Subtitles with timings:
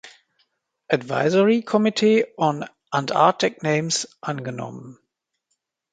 [0.89, 4.97] Advisory Committee on Antarctic Names angenommen.